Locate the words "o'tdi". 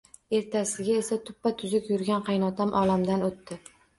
3.29-3.59